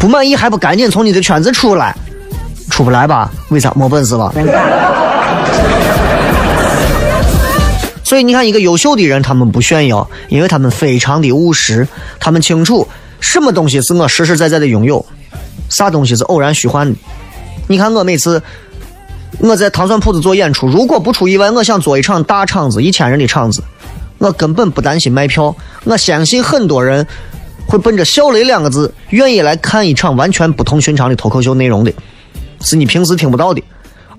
[0.01, 1.95] 不满意还不赶紧从你的圈子出来？
[2.71, 3.31] 出不来吧？
[3.49, 3.71] 为啥？
[3.75, 4.33] 没本事了。
[8.03, 11.87] 所以你看，一个优秀的人，他们不炫耀，因为他们非常的务实，
[12.19, 12.87] 他们清楚
[13.19, 15.05] 什么东西是我实实在在的拥有。
[15.69, 16.97] 啥东西是偶然虚幻的？
[17.67, 18.41] 你看我每次
[19.37, 23.63] 我在糖蒜铺子做演出，如果不出意外，我想做一场大场子，一千人的场子，
[24.17, 27.05] 我根本不担心卖票，我相信很多人
[27.71, 31.93] 会奔着“小雷”两个字，愿意来看一场完全不同寻常的脱口秀内容的，
[32.59, 33.63] 是你平时听不到的。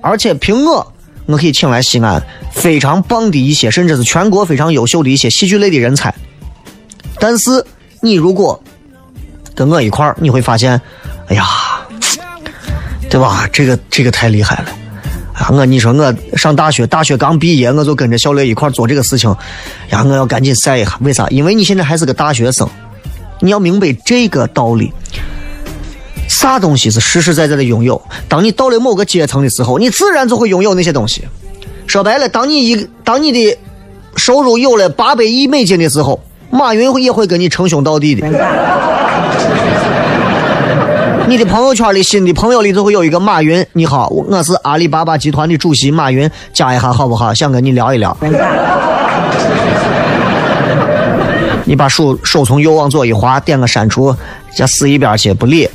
[0.00, 0.90] 而且凭我，
[1.26, 6.14] 我可以请来西安非常棒的一些，甚至是全国非常优秀的一些喜剧类的人才。
[7.20, 7.62] 但是
[8.00, 8.58] 你如果
[9.54, 10.80] 跟我一块儿，你会发现，
[11.28, 11.44] 哎呀，
[13.10, 13.46] 对吧？
[13.52, 14.70] 这个这个太厉害了。
[15.34, 19.28] 啊，我你说我上大学，大学刚毕业，我就跟着小雷一块做这个事情，
[19.90, 21.28] 呀，我要赶紧晒一下，为啥？
[21.28, 22.66] 因为你现在还是个大学生，
[23.44, 24.92] 你要明白这个道理。
[26.28, 28.00] 啥东西是实实在在的拥有？
[28.28, 31.24] 当你到了某个阶层的时候，你自然就会拥有那些东西。
[31.88, 33.58] 说白了，当你一当你的
[34.16, 38.26] 收入有了八百亿美金的时候，马云也会跟你称兄道弟的。
[41.28, 47.34] 你的朋友圈里新的朋友里就会有一个马云，你好，我是阿里巴巴集团的主席马云，加一下好不好？
[47.34, 48.16] 想跟你聊一聊。
[51.64, 54.14] 你把手手从右往左一滑，点个删除，
[54.54, 55.68] 叫撕一边去，不理。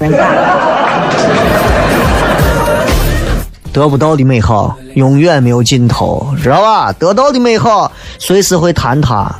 [3.72, 6.92] 得不到的美好永远没有尽头，知道吧？
[6.94, 9.32] 得到的美好随时会坍塌，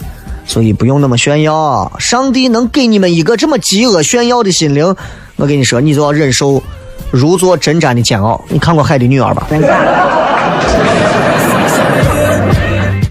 [0.46, 1.92] 所以不用那么炫耀。
[1.98, 4.96] 上帝能给你们一个这么饥饿炫耀的心灵，
[5.38, 6.62] 我跟你说，你就要忍受
[7.10, 8.40] 如坐针毡的煎熬。
[8.50, 9.48] 你看过《海的女儿》吧？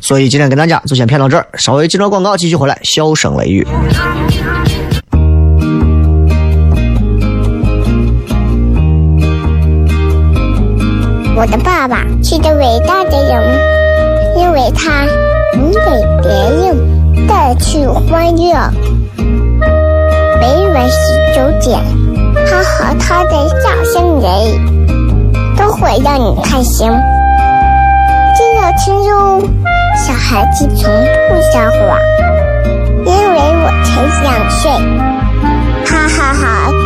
[0.07, 3.67] 所以今天跟大家就先骗到这儿，稍微接着广告，继续回来，笑声雷雨。
[11.35, 13.59] 我的爸爸是个伟大的人，
[14.39, 15.07] 因为他
[15.57, 15.81] 能给
[16.23, 18.71] 别人带去欢乐。
[19.19, 21.83] 每晚十九点，
[22.49, 24.25] 他和他的笑声人，
[25.57, 26.89] 都会让你开心。
[34.17, 34.71] 我才两岁。
[35.85, 36.86] 哈哈哈，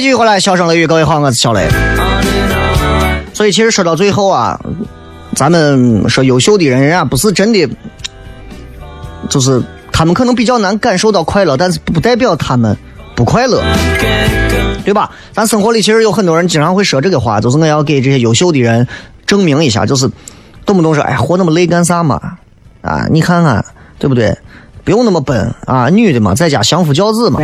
[0.00, 1.68] 继续回来，笑声雷雨，各位好，我是小雷。
[3.34, 4.58] 所以其实说到最后啊，
[5.36, 7.68] 咱们说优秀的人，人家不是真的，
[9.28, 12.74] 就是他们可能比较难感受到快乐，但是不代表他们
[13.14, 13.62] 不快乐，
[14.86, 15.10] 对吧？
[15.34, 18.88] 咱生活里其实有很多人经常会说这个话，就是我要给这些优秀的人
[19.26, 20.10] 证明一下，就是
[20.64, 22.18] 动不动说，哎，活那么累干啥嘛？
[22.80, 23.62] 啊，你看看，
[23.98, 24.34] 对不对？
[24.82, 27.38] 不用那么笨啊，女的嘛，在家相夫教子嘛。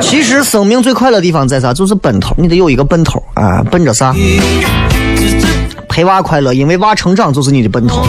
[0.00, 1.72] 其实生命最快乐的地方在啥？
[1.72, 4.14] 就是奔头，你得有一个奔头啊，奔着啥？
[5.88, 8.02] 陪娃快乐，因为娃成长就是你的奔头。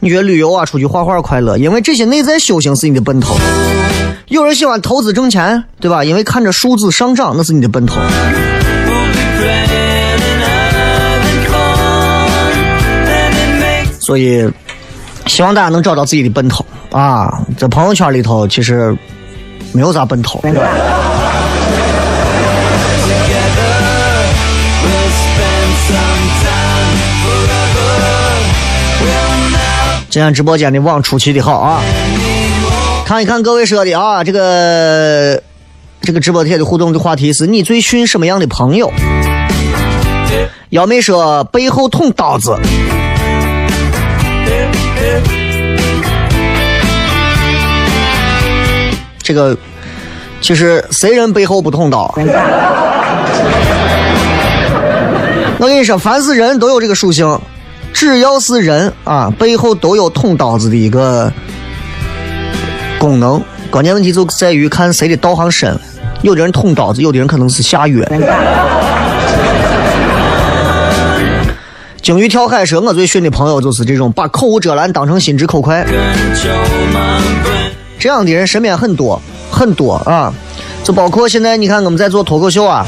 [0.00, 3.36] 你觉得旅游啊，出去画画快乐，因为这些内在修行是你的奔头。
[4.28, 6.04] 有人喜欢投资挣钱，对吧？
[6.04, 8.00] 因为看着数字上涨，那是你的奔头。
[14.00, 14.46] 所以，
[15.26, 17.40] 希望大家能找到自己的奔头啊！
[17.56, 18.94] 这朋友圈里头其实
[19.74, 20.40] 没有啥奔头。
[30.08, 31.82] 今天直播间的网出奇的好啊！
[33.04, 35.42] 看一看各位说的啊，这个
[36.00, 38.92] 这个直播贴的互动的话题是你最训什么样的朋友？
[40.70, 42.56] 幺妹说背后捅刀子。
[49.34, 49.56] 这个
[50.40, 52.06] 其实谁人背后不捅刀？
[55.58, 57.36] 我跟你说，凡是人都有这个属性，
[57.92, 61.32] 只要是人啊，背后都有捅刀子的一个
[62.98, 63.42] 功能。
[63.70, 65.76] 关键问题就在于看谁的道行深。
[66.22, 68.04] 有的人捅刀子，有的人可能是下药。
[72.00, 75.82] 鲸鱼跳海说：“我最训的朋友就是这种把口无遮拦当成心直口快。
[78.04, 79.18] 这样的人身边很多
[79.50, 80.30] 很多啊，
[80.82, 82.84] 就包括现在你看我们在做脱口秀啊，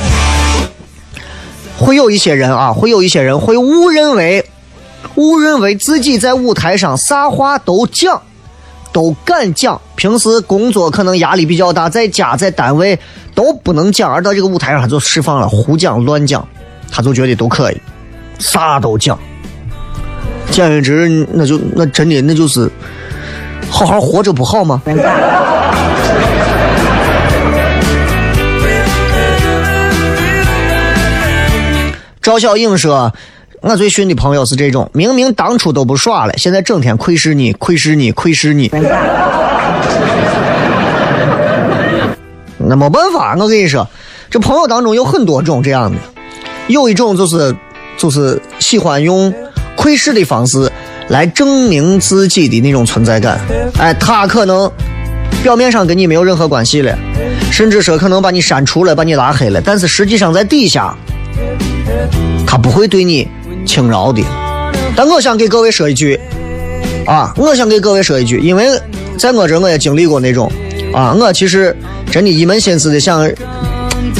[1.79, 4.45] 会有一些人啊，会有一些人会误认为，
[5.14, 8.21] 误认为自己在舞台上啥话都讲，
[8.93, 12.99] 都敢讲，平时工作可能压力比较大，在家在单位
[13.35, 16.47] 都不能讲，而到这个舞台上他就释放了胡讲乱讲，
[16.93, 17.81] 他就觉得都可以，
[18.39, 19.19] 啥都讲。
[20.51, 22.71] 简直，那就那真的那就是
[23.71, 24.83] 好好活着不好吗？
[32.23, 33.12] 赵小颖说
[33.62, 38.69] ：“我最训的朋友是这种，明明当初都不耍了，现在整天窥视你，窥视你，窥视你。
[42.59, 43.89] 那没办法，我跟你说，
[44.29, 45.99] 这朋友当中有很多种这样的，
[46.67, 47.55] 有一种就是
[47.97, 49.33] 就是喜欢用
[49.77, 50.69] 窥视的方式
[51.09, 53.39] 来证明自己的那种存在感。
[53.79, 54.71] 哎，他可能
[55.43, 56.97] 表面上跟你没有任何关系了，
[57.51, 60.97] 甚至说可能把你删除了，把你拉黑了，但是实际上在底下。”
[62.47, 63.29] 他不会对你
[63.67, 64.23] 轻饶的，
[64.95, 66.19] 但我想给各位说一句，
[67.05, 68.67] 啊，我想给各位说一句，因为
[69.19, 70.51] 在我这我也经历过那种，
[70.95, 71.77] 啊，我其实
[72.11, 73.29] 真的一门心思的想，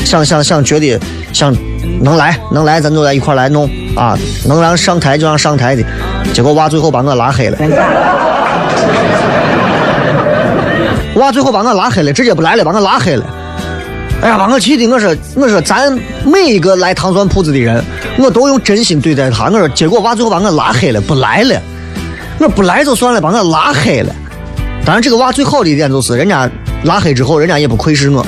[0.05, 0.99] 想想想觉得
[1.32, 1.57] 想
[2.01, 5.82] 能来能来咱就在一块来弄啊，能让上台就让上台的，
[6.37, 7.57] 结果娃最后把我拉黑了，
[11.14, 13.24] 娃最后把我拉黑了，直接不来了，把我拉黑了。
[14.20, 14.87] 哎呀，把我气的！
[14.87, 17.82] 我说，我说，咱每一个来糖蒜铺子的人，
[18.18, 19.45] 我都用真心对待他。
[19.45, 21.59] 我说，结果娃最后把我拉黑了，不来了。
[22.39, 24.14] 我不来就算了，把我拉黑了。
[24.84, 26.47] 当然，这个娃最好的一点就是，人家
[26.82, 28.22] 拉黑之后，人家也不窥视我。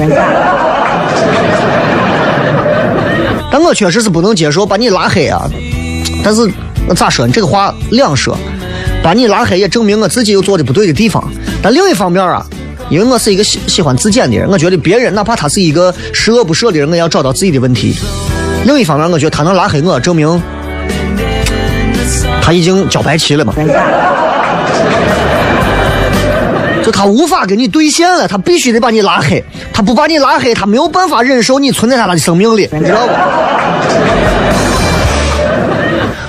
[3.53, 5.43] 但我确实是不能接受把你拉黑啊。
[6.25, 6.51] 但是，
[6.89, 7.33] 我咋说呢？
[7.33, 8.37] 这个话两说。
[9.03, 11.23] 把你拉黑也证明我自己有做的不对的地方。
[11.63, 12.45] 但另一方面啊。
[12.91, 17.95] 因为我是一个喜喜欢自检的人，我觉得别人哪怕他是一个十恶不赦的人，我要找到自己的问题。
[18.65, 20.43] 另一方面，我觉得他能拉黑我，证明
[22.41, 23.53] 他已经交白旗了嘛。
[26.83, 29.45] 就他无法跟你兑现了，他必须得把你拉黑。
[29.71, 33.13] 他不把你拉黑，他没有办法忍受你存在他的生命里，你知道不？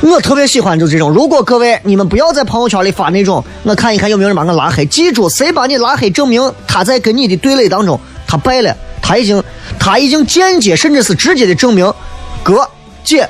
[0.01, 1.09] 我特别喜欢就这种。
[1.09, 4.85] 如果各位你们不要在朋友圈里发那种，我看一看有没有人把我拉黑。
[4.85, 9.43] 记住，谁把你拉黑，证明他在跟你的对垒当中他败了，他已经
[9.77, 11.93] 他已经间接甚至是直接的证明，
[12.41, 12.67] 哥
[13.03, 13.27] 姐，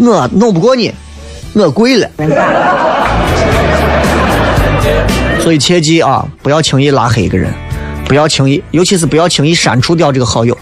[0.00, 0.92] 我弄不过你，
[1.52, 2.08] 我跪了。
[5.40, 7.52] 所以切记啊，不要轻易拉黑一个人，
[8.06, 10.56] 不要轻易，尤其是不要轻易删除掉这个好友。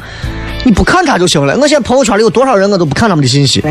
[0.64, 1.56] 你不看他就行了。
[1.56, 3.62] 我现在朋友圈里有多少人，我都不看他们的信息。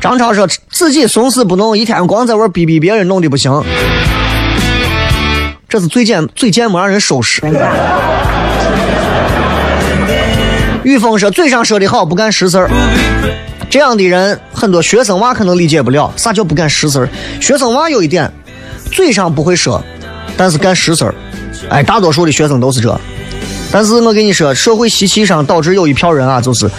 [0.00, 3.52] 张超说自己怂死不弄，一天光在玩逼逼别人，弄的不行。
[5.68, 7.42] 这是最贱最贱没让人收拾。
[10.84, 12.70] 雨峰说嘴上说的好，不干实事儿。
[13.68, 17.08] 这样的人很多学生娃可能理解不了，啥叫不干实事儿？
[17.40, 18.30] 学生娃有一点，
[18.92, 19.82] 嘴上不会说，
[20.36, 21.14] 但是干实事儿。
[21.68, 23.00] 哎，大多数的学生都是这。
[23.72, 26.70] 但是我跟你说，社会习气上导致有一票人啊，就是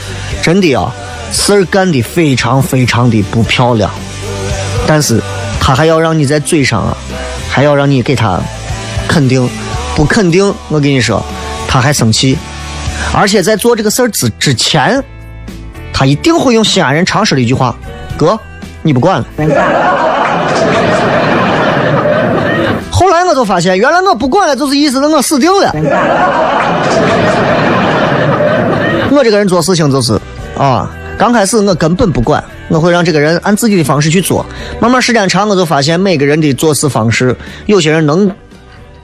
[0.41, 0.89] 真的啊。
[1.32, 3.89] 事儿干的非常非常的不漂亮，
[4.86, 5.21] 但是
[5.59, 6.95] 他还要让你在嘴上啊，
[7.49, 8.39] 还要让你给他
[9.07, 9.47] 肯定，
[9.95, 11.23] 不肯定，我跟你说，
[11.67, 12.38] 他还生气，
[13.13, 15.03] 而且在做这个事儿之之前，
[15.93, 17.75] 他一定会用西安人常说的一句话
[18.17, 18.39] ：“哥，
[18.82, 19.25] 你不管了。”
[22.89, 25.71] 后来我就发现，原来我不管了，就是意思是我死定了。
[29.11, 30.19] 我这个人做事情就是
[30.57, 30.89] 啊。
[31.18, 34.45] 刚开始我根本不管，我会让这个人按自己的方式去做。
[34.80, 38.32] 慢慢时间长，我就发现每个人的做事方式，有些人能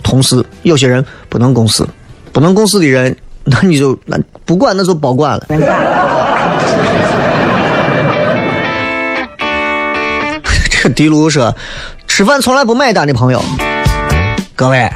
[0.03, 1.83] 同事，有些人不能共事。
[2.31, 5.47] 不能共事的人，那你就那不管，那就保管了。
[10.69, 11.55] 这迪卢说，
[12.07, 13.43] 吃饭从来不买单的朋友，
[14.55, 14.87] 各位，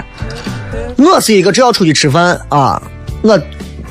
[0.98, 2.80] 我是一个只要出去吃饭啊，
[3.24, 3.40] 我。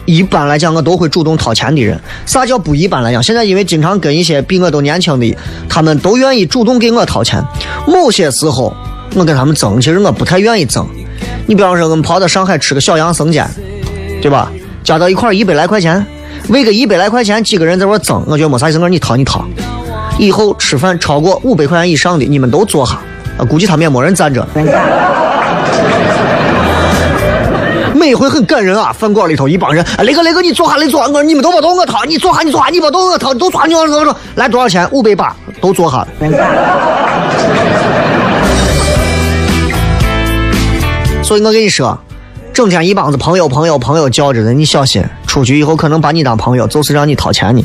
[0.07, 2.01] 一般来讲，我都会主动掏钱的人。
[2.25, 3.23] 啥叫不一般来讲？
[3.23, 5.37] 现在因为经常跟一些比我都年轻的，
[5.69, 7.43] 他们都愿意主动给我掏钱。
[7.87, 8.75] 某些时候，
[9.15, 10.87] 我跟他们争，其实我不太愿意争。
[11.47, 13.47] 你比方说，我们跑到上海吃个小杨生煎，
[14.23, 14.51] 对吧？
[14.83, 16.07] 加到一块一百来块钱，
[16.49, 18.79] 为个一百来块钱，几个人在那争，我觉得没啥意思。
[18.79, 19.45] 我说你掏，你掏。
[20.19, 22.99] 以后吃饭超过五百块钱以上的，你们都坐下。
[23.39, 24.47] 啊，估计他们也没人站着。
[27.97, 28.93] 每回很感人啊！
[28.93, 34.87] 饭馆里头一帮人，啊，雷哥雷哥，你坐下来坐，我说你们都把动我掏，你坐下你坐下，你把动我掏，都坐，你往，来多少钱？
[34.93, 36.07] 五百八，都坐下。
[41.23, 41.99] 所以我跟你说，
[42.53, 47.65] 整天一帮子朋友朋友朋友叫着的，你小心，出去以后可能把你当朋友，就是让你掏钱呢。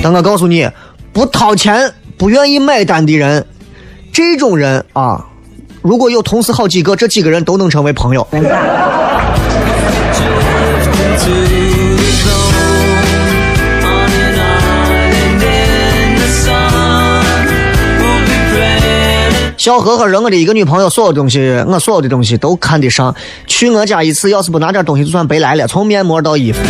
[0.00, 0.70] 但我告诉你，
[1.12, 3.44] 不掏钱、不愿意买单的人，
[4.12, 5.26] 这种人啊，
[5.88, 8.28] 如果有同时好几个，这几个人都能成为朋友。
[19.56, 23.14] 小何和扔我的一个女朋友，所有东西，我所有的东西都看得上。
[23.46, 25.66] 去我家一次，要是不拿点东西，就算白来了。
[25.66, 26.60] 从面膜到衣服，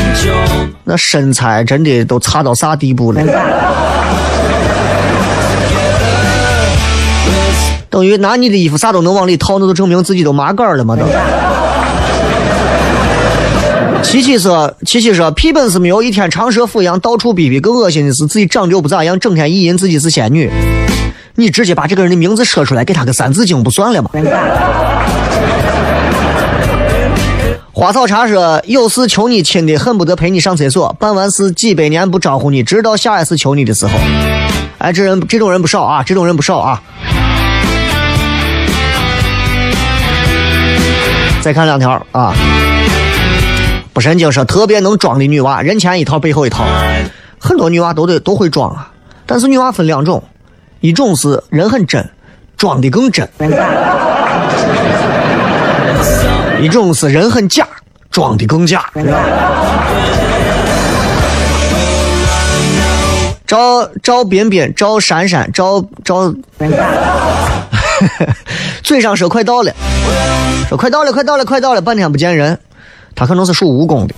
[0.84, 3.20] 那身材真的都差到啥地步了？
[7.98, 11.02] 等于拿你的衣服啥都能往里套，那就证明自己都麻杆了嘛都。
[14.04, 20.48] 琪琪说：“琪琪说，屁本事没有，一天长舌妇一样到处逼逼，更恶心的是自己长得又不咋样，整天意淫自己是仙女。
[21.34, 24.10] 你直接把这个人的名字说出来，给他个三字经不算了吗？”
[27.72, 33.98] 花草茶说：“有事求你亲的，恨不得陪你上厕所，办完事几百年不招呼你，直到下一次求你的时候。”
[34.78, 36.80] 哎，这人这种人不少啊，这种人不少啊。
[41.48, 42.34] 再看两条啊。
[43.94, 46.62] 不神经说特别能装的女娃，人前一套背后一套，
[47.38, 48.92] 很多女娃都得都会装啊。
[49.24, 50.22] 但是女娃分两种，
[50.80, 52.06] 一种是人很真，
[52.58, 53.26] 装的更真；
[56.60, 57.66] 一种是人很假，
[58.10, 58.84] 装的更假。
[63.46, 66.30] 赵赵彬彬、赵珊珊、赵赵，
[68.82, 69.72] 嘴上说快到了，
[70.68, 72.58] 说快到了，快到了，快到了，半天不见人。
[73.14, 74.14] 他可能是属蜈蚣的。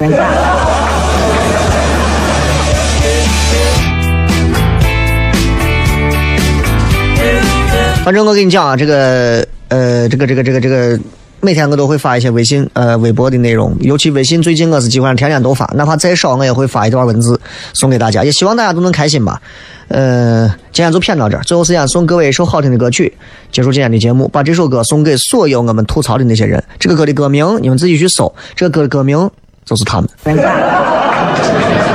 [8.04, 10.98] 反正我跟你讲啊，这个呃，这个这个这个这个，
[11.42, 17.40] 每天我都会发一些微信呃微博的内容，尤其微信最近我是基本上天天都发，哪怕再少我也会发一段文字
[17.72, 19.40] 送给大家，也希望大家都能开心吧。
[19.88, 23.12] 呃，今天就骗到这儿，最后时间送各位一首好听的歌曲，
[23.50, 24.28] 结束今天的节目。
[24.28, 26.62] 把这首歌送给所有我们吐槽的那些人。
[26.78, 29.30] 这个歌的歌名你们自己去搜，这个歌的歌名
[29.64, 30.08] 就是他们。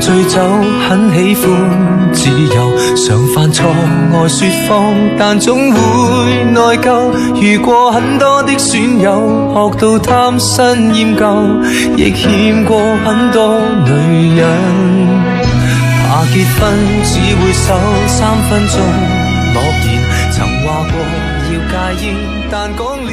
[0.00, 0.40] 醉酒
[0.88, 3.68] 很喜欢自由，常犯错
[4.12, 5.78] 爱说谎，但总会
[6.44, 7.12] 内疚。
[7.40, 11.26] 遇过很多的损友，学到贪新厌旧，
[11.96, 14.46] 亦欠过很多女人。
[16.06, 16.72] 怕结婚
[17.04, 17.74] 只会守
[18.06, 18.80] 三分钟
[19.52, 20.94] 诺言，曾话过
[21.50, 22.16] 要戒烟，
[22.50, 23.07] 但讲。